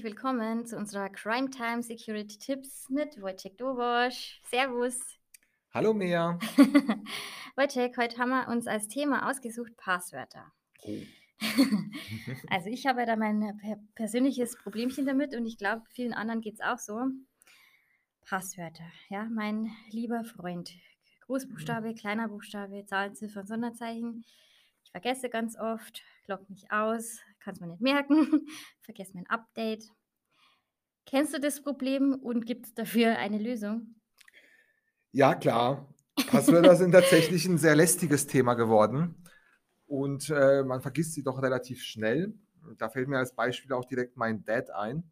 [0.00, 4.40] herzlich willkommen zu unserer Crime Time Security Tipps mit Wojciech Dobosch.
[4.48, 4.98] Servus.
[5.74, 6.38] Hallo Mea.
[7.56, 10.52] Wojciech, heute haben wir uns als Thema ausgesucht Passwörter.
[10.84, 10.96] Oh.
[12.48, 13.60] also ich habe da mein
[13.94, 16.98] persönliches Problemchen damit und ich glaube, vielen anderen geht es auch so.
[18.22, 20.72] Passwörter, ja, mein lieber Freund.
[21.26, 24.24] Großbuchstabe, kleiner Buchstabe, Zahlen, Ziffern, Sonderzeichen.
[24.82, 28.46] Ich vergesse ganz oft, log mich aus, kann es mir nicht merken,
[28.82, 29.84] vergesse mein Update.
[31.06, 33.96] Kennst du das Problem und gibt es dafür eine Lösung?
[35.12, 35.92] Ja, klar.
[36.28, 39.24] Passwörter sind tatsächlich ein sehr lästiges Thema geworden
[39.86, 42.34] und äh, man vergisst sie doch relativ schnell.
[42.78, 45.10] Da fällt mir als Beispiel auch direkt mein Dad ein,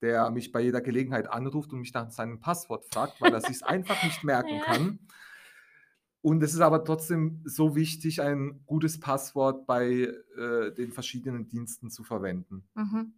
[0.00, 3.64] der mich bei jeder Gelegenheit anruft und mich nach seinem Passwort fragt, weil er sich
[3.64, 4.64] einfach nicht merken ja.
[4.64, 4.98] kann.
[6.26, 11.88] Und es ist aber trotzdem so wichtig, ein gutes Passwort bei äh, den verschiedenen Diensten
[11.88, 12.64] zu verwenden.
[12.74, 13.12] Mhm.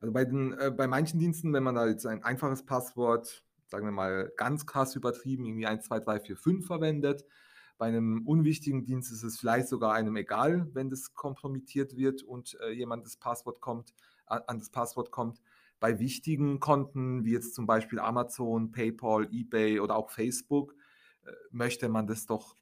[0.00, 3.86] Also bei, den, äh, bei manchen Diensten, wenn man da jetzt ein einfaches Passwort, sagen
[3.86, 7.24] wir mal ganz krass übertrieben, irgendwie 1, 2, 3, 4, 5 verwendet,
[7.76, 12.56] bei einem unwichtigen Dienst ist es vielleicht sogar einem egal, wenn das kompromittiert wird und
[12.60, 13.94] äh, jemand das Passwort kommt,
[14.26, 15.42] an das Passwort kommt.
[15.80, 20.76] Bei wichtigen Konten, wie jetzt zum Beispiel Amazon, PayPal, eBay oder auch Facebook,
[21.50, 22.56] möchte man das doch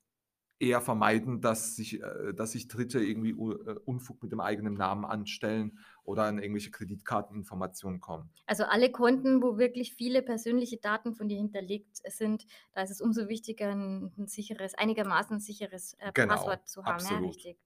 [0.59, 5.05] eher vermeiden, dass sich, äh, dass sich Dritte irgendwie äh, Unfug mit dem eigenen Namen
[5.05, 8.31] anstellen oder an irgendwelche Kreditkarteninformationen kommen.
[8.47, 13.01] Also alle Konten, wo wirklich viele persönliche Daten von dir hinterlegt sind, da ist es
[13.01, 16.95] umso wichtiger, ein, ein sicheres, einigermaßen sicheres äh, genau, Passwort zu haben.
[16.95, 17.23] Absolut.
[17.23, 17.59] Ja, richtig.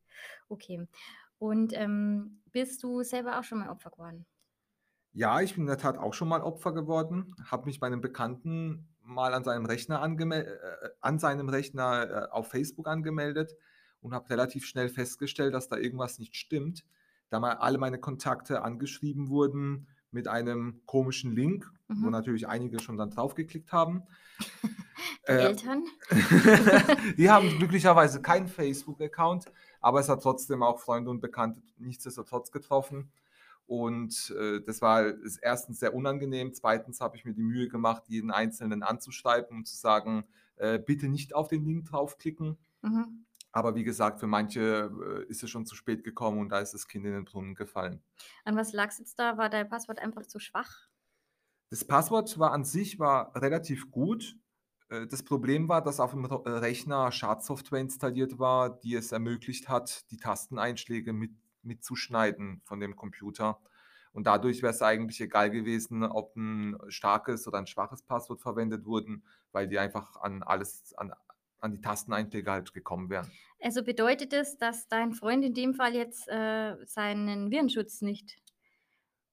[0.48, 0.88] Okay.
[1.38, 4.26] Und ähm, bist du selber auch schon mal Opfer geworden?
[5.12, 8.00] Ja, ich bin in der Tat auch schon mal Opfer geworden, habe mich bei einem
[8.00, 13.56] Bekannten mal an seinem Rechner, angeme äh, an seinem Rechner äh, auf Facebook angemeldet
[14.00, 16.84] und habe relativ schnell festgestellt, dass da irgendwas nicht stimmt,
[17.28, 22.04] da mal alle meine Kontakte angeschrieben wurden mit einem komischen Link, mhm.
[22.04, 24.02] wo natürlich einige schon dann draufgeklickt haben.
[25.26, 25.84] Die äh, Eltern?
[27.16, 29.46] die haben glücklicherweise keinen Facebook-Account,
[29.80, 33.10] aber es hat trotzdem auch Freunde und Bekannte nichtsdestotrotz getroffen.
[33.70, 35.04] Und äh, das war
[35.42, 36.52] erstens sehr unangenehm.
[36.52, 40.24] Zweitens habe ich mir die Mühe gemacht, jeden Einzelnen anzuschreiben und zu sagen,
[40.56, 42.58] äh, bitte nicht auf den Link draufklicken.
[42.82, 43.26] Mhm.
[43.52, 46.74] Aber wie gesagt, für manche äh, ist es schon zu spät gekommen und da ist
[46.74, 48.02] das Kind in den Brunnen gefallen.
[48.44, 49.38] An was lag es jetzt da?
[49.38, 50.88] War dein Passwort einfach zu schwach?
[51.68, 54.36] Das Passwort war an sich war relativ gut.
[54.88, 60.10] Äh, das Problem war, dass auf dem Rechner Schadsoftware installiert war, die es ermöglicht hat,
[60.10, 61.30] die Tasteneinschläge mit
[61.62, 63.60] mitzuschneiden von dem Computer.
[64.12, 68.84] Und dadurch wäre es eigentlich egal gewesen, ob ein starkes oder ein schwaches Passwort verwendet
[68.84, 71.12] wurden, weil die einfach an alles, an,
[71.60, 73.30] an die Tasteneinschläge halt gekommen wären.
[73.62, 78.38] Also bedeutet es, dass dein Freund in dem Fall jetzt äh, seinen Virenschutz nicht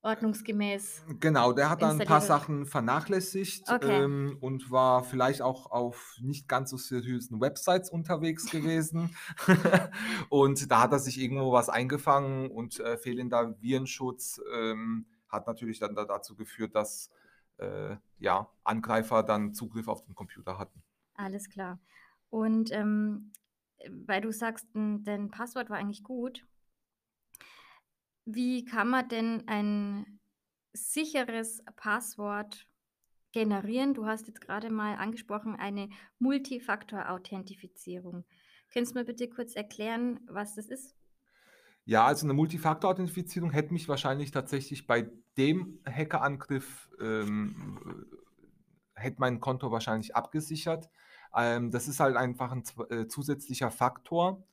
[0.08, 1.04] ordnungsgemäß.
[1.20, 4.04] Genau, der hat dann ein paar Sachen vernachlässigt okay.
[4.04, 9.16] ähm, und war vielleicht auch auf nicht ganz so seriösen Websites unterwegs gewesen.
[10.30, 15.80] und da hat er sich irgendwo was eingefangen und äh, fehlender Virenschutz ähm, hat natürlich
[15.80, 17.12] dann da dazu geführt, dass
[17.58, 20.82] äh, ja, Angreifer dann Zugriff auf den Computer hatten.
[21.16, 21.80] Alles klar.
[22.30, 23.34] Und ähm,
[24.06, 26.46] weil du sagst, dein Passwort war eigentlich gut,
[28.28, 30.20] wie kann man denn ein
[30.74, 32.68] sicheres Passwort
[33.32, 33.94] generieren?
[33.94, 35.88] Du hast jetzt gerade mal angesprochen, eine
[36.20, 38.26] Multifaktor-Authentifizierung.
[38.70, 40.94] Könntest du mir bitte kurz erklären, was das ist?
[41.86, 48.06] Ja, also eine Multifaktor-Authentifizierung hätte mich wahrscheinlich tatsächlich bei dem Hackerangriff, ähm,
[48.94, 50.90] hätte mein Konto wahrscheinlich abgesichert.
[51.34, 54.46] Ähm, das ist halt einfach ein äh, zusätzlicher Faktor,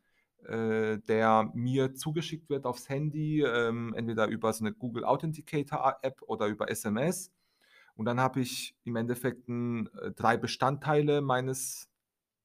[0.45, 6.21] äh, der mir zugeschickt wird aufs Handy, ähm, entweder über so eine Google Authenticator App
[6.23, 7.33] oder über SMS.
[7.97, 11.89] Und dann habe ich im Endeffekt ein, äh, drei Bestandteile meines,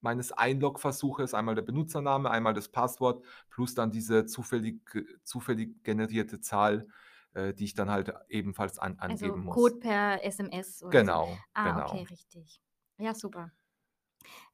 [0.02, 1.34] meines Einlog-Versuches.
[1.34, 4.80] Einmal der Benutzername, einmal das Passwort, plus dann diese zufällig,
[5.24, 6.88] zufällig generierte Zahl,
[7.34, 9.56] äh, die ich dann halt ebenfalls an, also angeben muss.
[9.56, 11.38] Code per SMS oder Genau, so.
[11.54, 11.92] Ah, genau.
[11.92, 12.62] okay, richtig.
[12.98, 13.52] Ja, super.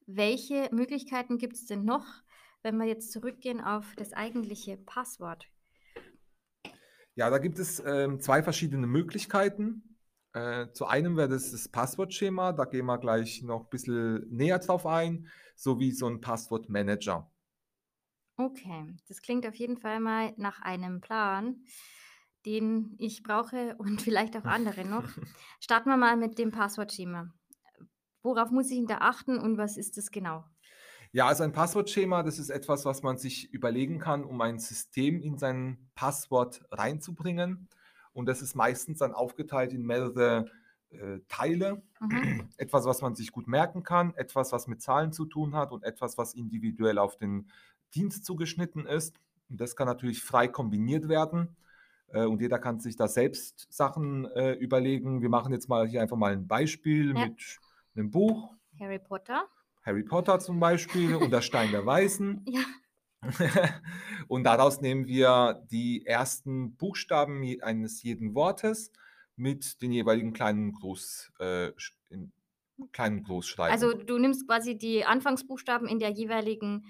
[0.08, 2.06] Welche Möglichkeiten gibt es denn noch,
[2.66, 5.48] wenn wir jetzt zurückgehen auf das eigentliche Passwort?
[7.14, 9.98] Ja, da gibt es ähm, zwei verschiedene Möglichkeiten.
[10.34, 14.60] Äh, zu einem wäre das das Passwortschema, da gehen wir gleich noch ein bisschen näher
[14.60, 17.32] drauf ein, sowie so ein Passwortmanager.
[18.36, 21.64] Okay, das klingt auf jeden Fall mal nach einem Plan,
[22.46, 25.08] den ich brauche und vielleicht auch andere noch.
[25.62, 27.32] Starten wir mal mit dem Passwortschema.
[28.24, 30.44] Worauf muss ich denn da achten und was ist das genau?
[31.16, 35.22] Ja, also ein Passwortschema, das ist etwas, was man sich überlegen kann, um ein System
[35.22, 37.70] in sein Passwort reinzubringen.
[38.12, 40.52] Und das ist meistens dann aufgeteilt in mehrere
[40.90, 41.82] äh, Teile.
[42.02, 42.50] Mhm.
[42.58, 45.86] Etwas, was man sich gut merken kann, etwas, was mit Zahlen zu tun hat und
[45.86, 47.50] etwas, was individuell auf den
[47.94, 49.18] Dienst zugeschnitten ist.
[49.50, 51.56] Und das kann natürlich frei kombiniert werden.
[52.08, 55.22] Äh, und jeder kann sich da selbst Sachen äh, überlegen.
[55.22, 57.28] Wir machen jetzt mal hier einfach mal ein Beispiel Ja.
[57.28, 57.58] mit
[57.96, 58.54] einem Buch.
[58.78, 59.48] Harry Potter.
[59.86, 62.46] Harry Potter zum Beispiel und der Stein der Weisen.
[62.56, 62.62] Ja.
[64.28, 68.92] und daraus nehmen wir die ersten Buchstaben eines jeden Wortes
[69.36, 71.72] mit den jeweiligen kleinen Groß, äh,
[72.92, 73.72] kleinen Großschreiben.
[73.72, 76.86] Also du nimmst quasi die Anfangsbuchstaben in der jeweiligen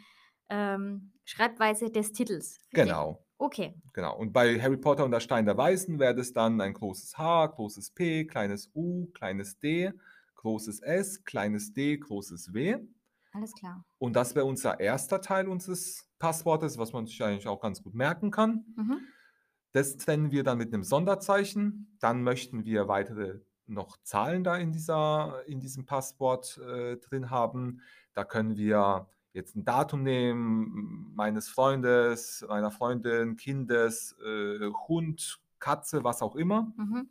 [0.50, 2.58] ähm, Schreibweise des Titels.
[2.58, 2.86] richtig?
[2.86, 3.76] genau, Okay.
[3.94, 4.18] genau.
[4.18, 7.48] Und bei Harry Potter und der Stein der Weisen wäre das dann ein großes H,
[7.48, 9.92] großes P, kleines U, kleines D,
[10.46, 12.78] großes S, kleines D, großes W.
[13.34, 13.84] Alles klar.
[13.98, 17.96] Und das wäre unser erster Teil unseres Passwortes, was man sich eigentlich auch ganz gut
[17.96, 18.64] merken kann.
[18.76, 19.00] Mhm.
[19.72, 21.98] Das trennen wir dann mit einem Sonderzeichen.
[22.00, 27.82] Dann möchten wir weitere noch Zahlen da in, dieser, in diesem Passwort äh, drin haben.
[28.14, 36.04] Da können wir jetzt ein Datum nehmen, meines Freundes, meiner Freundin, Kindes, äh, Hund, Katze,
[36.04, 36.72] was auch immer.
[36.78, 37.10] Mhm.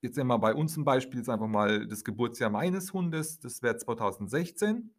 [0.00, 3.62] Jetzt nehmen wir bei uns ein Beispiel, jetzt einfach mal das Geburtsjahr meines Hundes, das
[3.62, 4.90] wäre 2016.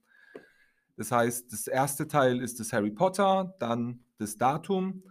[0.98, 5.04] Das heißt, das erste Teil ist das Harry Potter, dann das Datum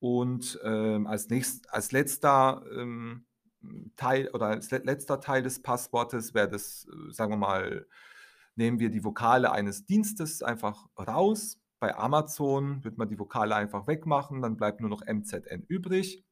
[0.00, 3.24] und ähm, als, nächst, als letzter ähm,
[3.96, 7.86] Teil oder als le- letzter Teil des Passwortes wäre das, äh, sagen wir mal,
[8.56, 11.58] nehmen wir die Vokale eines Dienstes einfach raus.
[11.80, 16.24] Bei Amazon wird man die Vokale einfach wegmachen, dann bleibt nur noch MZN übrig.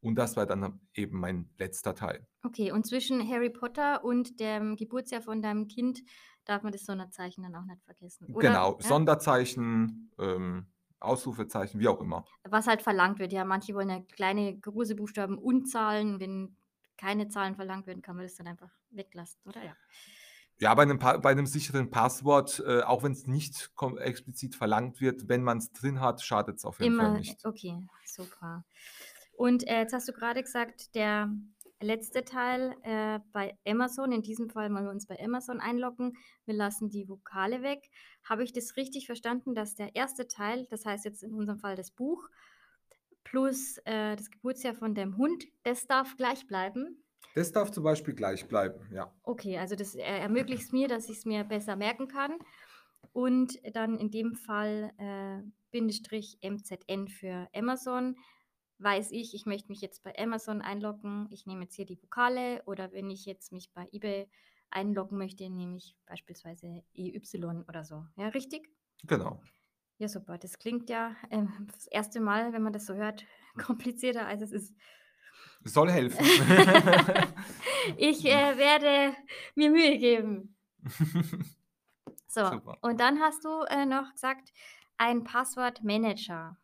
[0.00, 2.26] Und das war dann eben mein letzter Teil.
[2.42, 6.00] Okay, und zwischen Harry Potter und dem Geburtsjahr von deinem Kind
[6.46, 8.26] darf man das Sonderzeichen dann auch nicht vergessen.
[8.34, 8.48] Oder?
[8.48, 8.88] genau, Ja?
[8.88, 10.66] Sonderzeichen, ähm,
[11.00, 12.24] Ausrufezeichen, wie auch immer.
[12.44, 13.32] Was halt verlangt wird.
[13.32, 16.18] Ja, manche wollen ja kleine, große Buchstaben und Zahlen.
[16.20, 16.56] Wenn
[16.96, 19.64] keine Zahlen verlangt werden, kann man das dann einfach weglassen, oder?
[19.64, 19.74] Ja.
[20.58, 25.00] Ja, bei einem, Pa- bei einem sicheren Passwort, äh, auch wenn es nicht explizit verlangt
[25.00, 27.42] wird, wenn man es drin hat, schadet es auf jeden Fall Immer, nicht.
[27.46, 28.64] okay, super.
[29.40, 31.34] Und äh, jetzt hast du gerade gesagt, der
[31.80, 36.12] letzte Teil äh, bei Amazon, in diesem Fall wollen wir uns bei Amazon einloggen,
[36.44, 37.88] wir lassen die Vokale weg.
[38.22, 41.74] Habe ich das richtig verstanden, dass der erste Teil, das heißt jetzt in unserem Fall
[41.74, 42.28] das Buch,
[43.24, 47.02] plus äh, das Geburtsjahr von dem Hund, das darf gleich bleiben?
[47.34, 49.10] Das darf zum Beispiel gleich bleiben, ja.
[49.22, 52.36] Okay, also das äh, ermöglicht es mir, dass ich es mir besser merken kann.
[53.14, 58.16] Und dann in dem Fall äh, Bindestrich MZN für Amazon.
[58.82, 61.28] Weiß ich, ich möchte mich jetzt bei Amazon einloggen.
[61.30, 64.26] Ich nehme jetzt hier die Vokale oder wenn ich jetzt mich bei eBay
[64.70, 67.20] einloggen möchte, nehme ich beispielsweise EY
[67.68, 68.06] oder so.
[68.16, 68.70] Ja, richtig?
[69.04, 69.42] Genau.
[69.98, 70.38] Ja, super.
[70.38, 73.26] Das klingt ja ähm, das erste Mal, wenn man das so hört,
[73.62, 74.74] komplizierter als es ist.
[75.62, 76.24] Es soll helfen.
[77.96, 79.16] Ich äh, werde
[79.54, 80.56] mir Mühe geben.
[82.32, 82.78] So, Super.
[82.82, 84.52] und dann hast du äh, noch gesagt,
[84.98, 86.56] ein Passwortmanager.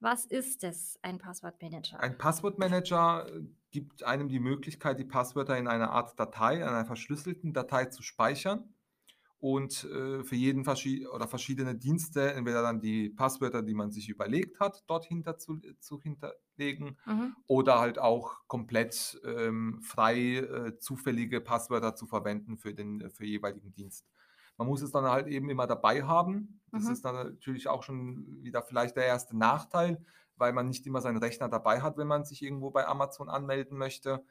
[0.00, 2.00] Was ist es, ein Passwortmanager?
[2.00, 7.52] Ein Passwortmanager äh, gibt einem die Möglichkeit, die Passwörter in einer Art Datei, einer verschlüsselten
[7.52, 8.74] Datei zu speichern
[9.38, 14.08] und äh, für jeden verschi oder verschiedene Dienste entweder dann die Passwörter, die man sich
[14.08, 17.36] überlegt hat, dort hinter zu, zu hinterlegen Mhm.
[17.46, 23.72] oder halt auch komplett ähm, frei äh, zufällige Passwörter zu verwenden für den für jeweiligen
[23.72, 24.06] Dienst.
[24.56, 26.60] Man muss es dann halt eben immer dabei haben.
[26.72, 26.92] Das Mhm.
[26.92, 30.04] ist dann natürlich auch schon wieder vielleicht der erste Nachteil,
[30.36, 33.78] weil man nicht immer seinen Rechner dabei hat, wenn man sich irgendwo bei Amazon anmelden
[33.78, 34.24] möchte.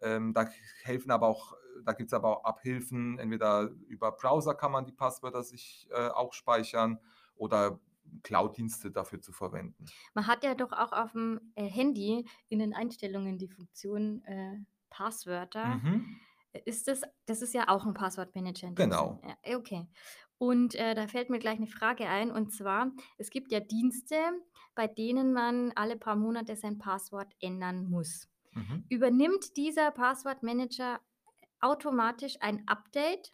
[0.00, 0.48] Ähm, da
[0.82, 3.18] helfen aber auch, da gibt es aber auch Abhilfen.
[3.18, 6.98] Entweder über Browser kann man die Passwörter sich äh, auch speichern
[7.36, 7.78] oder
[8.24, 9.86] Cloud-Dienste dafür zu verwenden.
[10.14, 14.58] Man hat ja doch auch auf dem äh, Handy in den Einstellungen die Funktion äh,
[14.90, 15.66] Passwörter.
[15.76, 16.20] Mhm.
[16.64, 18.72] Ist das, das ist ja auch ein Passwortmanager.
[18.72, 19.20] Genau.
[19.26, 19.86] Ja, okay.
[20.38, 22.30] Und äh, da fällt mir gleich eine Frage ein.
[22.30, 24.16] Und zwar, es gibt ja Dienste,
[24.74, 28.28] bei denen man alle paar Monate sein Passwort ändern muss.
[28.52, 28.84] Mhm.
[28.88, 31.00] Übernimmt dieser Passwortmanager
[31.60, 33.32] automatisch ein Update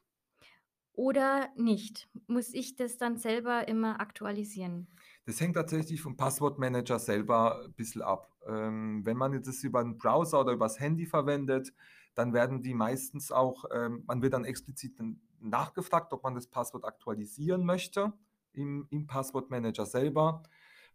[0.93, 2.09] oder nicht?
[2.27, 4.89] Muss ich das dann selber immer aktualisieren?
[5.27, 8.33] Das hängt tatsächlich vom Passwortmanager selber ein bisschen ab.
[8.47, 11.73] Ähm, wenn man jetzt das über einen Browser oder übers Handy verwendet,
[12.19, 15.01] dann werden die meistens auch, ähm, man wird dann explizit
[15.39, 18.13] nachgefragt, ob man das Passwort aktualisieren möchte
[18.53, 20.43] im, im Passwortmanager selber.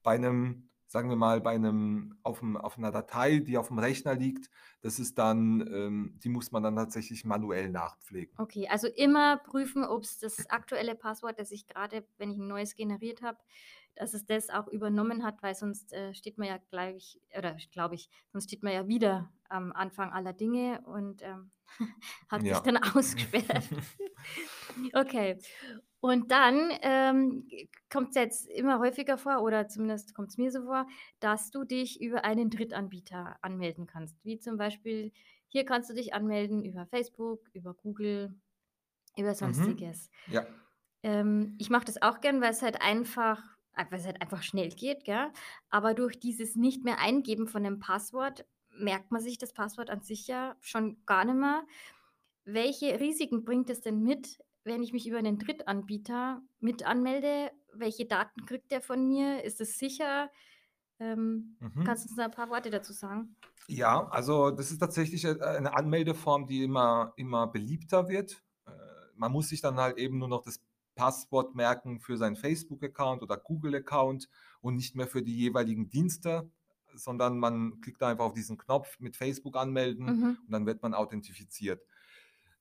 [0.03, 3.79] Bei einem, sagen wir mal, bei einem, auf, einem, auf einer Datei, die auf dem
[3.79, 4.49] Rechner liegt,
[4.81, 8.37] das ist dann, ähm, die muss man dann tatsächlich manuell nachpflegen.
[8.37, 12.47] Okay, also immer prüfen, ob es das aktuelle Passwort, das ich gerade, wenn ich ein
[12.47, 13.39] neues generiert habe,
[13.95, 17.95] dass es das auch übernommen hat, weil sonst äh, steht man ja gleich, oder glaube
[17.95, 21.51] ich, sonst steht man ja wieder am Anfang aller Dinge und ähm,
[22.29, 22.63] hat sich Ja.
[22.63, 23.69] dann ausgesperrt.
[24.93, 25.41] Okay.
[26.01, 27.47] Und dann ähm,
[27.91, 30.88] kommt es jetzt immer häufiger vor, oder zumindest kommt es mir so vor,
[31.19, 34.23] dass du dich über einen Drittanbieter anmelden kannst.
[34.25, 35.13] Wie zum Beispiel,
[35.47, 38.35] hier kannst du dich anmelden über Facebook, über Google,
[39.17, 39.93] über Mhm.
[39.93, 40.09] sonstiges.
[40.25, 40.47] Ja.
[41.03, 44.69] Ähm, ich mache das auch gern, weil es halt einfach, weil es halt einfach schnell
[44.69, 45.31] geht, gell?
[45.69, 50.01] Aber durch dieses nicht mehr Eingeben von dem Passwort merkt man sich das Passwort an
[50.01, 51.63] sich ja schon gar nicht mehr.
[52.45, 57.51] Welche Risiken bringt es denn mit, wenn ich mich über einen Drittanbieter mit anmelde?
[57.73, 59.43] Welche Daten kriegt der von mir?
[59.43, 60.31] Ist es sicher?
[60.99, 61.83] Ähm, Mhm.
[61.83, 63.37] kannst du uns ein paar Worte dazu sagen?
[63.67, 68.43] Ja, also das ist tatsächlich äh, eine Anmeldeform, die immer, immer beliebter wird.
[68.65, 68.71] Äh,
[69.15, 70.61] Man muss sich dann halt eben nur noch das
[70.95, 74.29] Passwort merken für seinen Facebook-Account oder Google-Account
[74.62, 76.50] und nicht mehr für die jeweiligen Dienste,
[76.95, 80.38] sondern man klickt einfach auf diesen Knopf mit Facebook anmelden Mhm.
[80.45, 81.81] und dann wird man authentifiziert.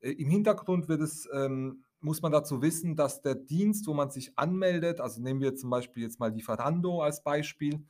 [0.00, 4.10] Äh, Im Hintergrund wird es, ähm, muss man dazu wissen, dass der Dienst, wo man
[4.10, 7.84] sich anmeldet, also nehmen wir zum Beispiel jetzt mal Lieferando als Beispiel,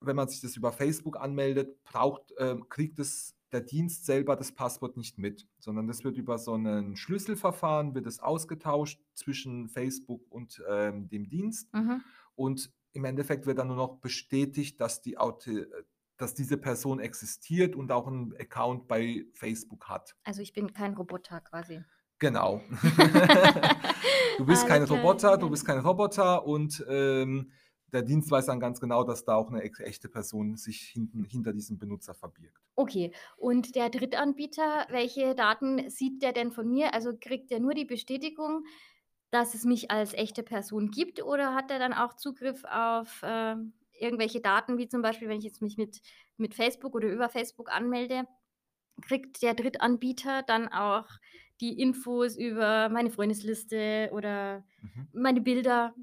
[0.00, 4.52] wenn man sich das über Facebook anmeldet, braucht, ähm, kriegt es der Dienst selber das
[4.52, 10.22] Passwort nicht mit, sondern das wird über so ein Schlüsselverfahren, wird es ausgetauscht zwischen Facebook
[10.30, 12.02] und ähm, dem Dienst Mhm.
[12.34, 15.64] und im Endeffekt wird dann nur noch bestätigt, dass, die, Auto-
[16.16, 20.16] dass diese Person existiert und auch einen Account bei Facebook hat.
[20.24, 21.80] Also ich bin kein Roboter quasi.
[22.18, 22.60] Genau.
[24.38, 27.50] du bist kein Roboter, du bist kein Roboter und ähm,
[27.92, 31.52] der Dienst weiß dann ganz genau, dass da auch eine echte Person sich hinten, hinter
[31.52, 32.47] diesem Benutzer verbirgt.
[32.80, 36.94] Okay, und der Drittanbieter, welche Daten sieht der denn von mir?
[36.94, 38.64] Also kriegt der nur die Bestätigung,
[39.32, 43.72] dass es mich als echte Person gibt oder hat er dann auch Zugriff auf ähm,
[43.98, 46.00] irgendwelche Daten, wie zum Beispiel, wenn ich jetzt mich mit,
[46.36, 48.26] mit Facebook oder über Facebook anmelde,
[49.02, 51.08] kriegt der Drittanbieter dann auch
[51.60, 55.08] die Infos über meine Freundesliste oder Mhm.
[55.12, 55.94] meine Bilder?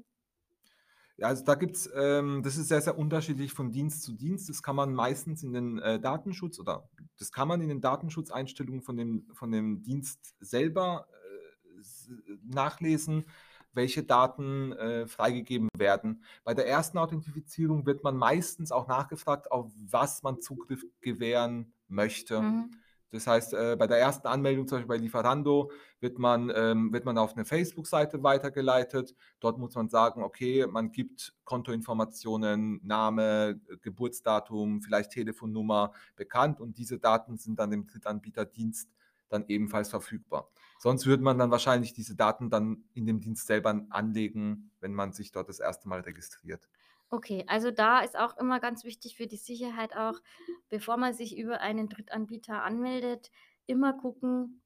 [1.18, 4.50] Ja, also da gibt es, ähm, das ist sehr, sehr unterschiedlich von Dienst zu Dienst.
[4.50, 8.82] Das kann man meistens in den äh, Datenschutz oder das kann man in den Datenschutzeinstellungen
[8.82, 13.24] von dem, von dem Dienst selber äh, nachlesen,
[13.72, 16.22] welche Daten äh, freigegeben werden.
[16.44, 22.42] Bei der ersten Authentifizierung wird man meistens auch nachgefragt, auf was man Zugriff gewähren möchte.
[22.42, 22.70] Mhm.
[23.12, 25.70] Das heißt, äh, bei der ersten Anmeldung, zum Beispiel bei Lieferando,
[26.00, 29.14] wird man, ähm, wird man auf eine Facebook-Seite weitergeleitet.
[29.40, 36.98] Dort muss man sagen, okay, man gibt Kontoinformationen, Name, Geburtsdatum, vielleicht Telefonnummer bekannt und diese
[36.98, 38.90] Daten sind dann dem Drittanbieterdienst
[39.28, 40.50] dann ebenfalls verfügbar.
[40.78, 45.12] Sonst würde man dann wahrscheinlich diese Daten dann in dem Dienst selber anlegen, wenn man
[45.12, 46.68] sich dort das erste Mal registriert.
[47.10, 50.20] Okay, also da ist auch immer ganz wichtig für die Sicherheit auch,
[50.68, 53.30] bevor man sich über einen Drittanbieter anmeldet,
[53.66, 54.62] immer gucken,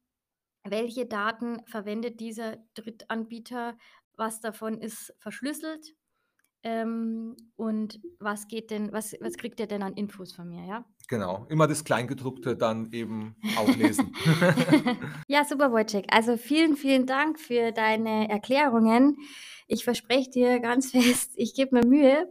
[0.65, 3.77] welche Daten verwendet dieser Drittanbieter,
[4.15, 5.95] was davon ist verschlüsselt
[6.65, 10.87] ähm, und was geht denn, was, was kriegt er denn an Infos von mir, ja?
[11.11, 14.15] Genau, immer das Kleingedruckte dann eben auch lesen.
[15.27, 16.07] Ja, super, Wojciech.
[16.13, 19.17] Also vielen, vielen Dank für deine Erklärungen.
[19.67, 22.29] Ich verspreche dir ganz fest, ich gebe mir Mühe.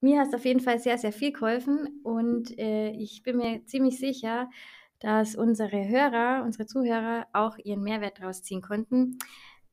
[0.00, 3.98] Mir hast auf jeden Fall sehr, sehr viel geholfen und äh, ich bin mir ziemlich
[3.98, 4.50] sicher,
[4.98, 9.18] dass unsere Hörer, unsere Zuhörer auch ihren Mehrwert daraus ziehen konnten.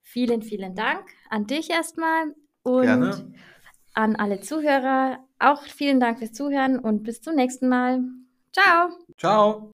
[0.01, 3.34] Vielen, vielen Dank an dich erstmal und Gerne.
[3.93, 5.19] An alle Zuhörer.
[5.39, 8.01] Auch vielen Dank fürs Zuhören und bis zum nächsten Mal.
[8.51, 8.89] Ciao!
[9.17, 9.71] Ciao.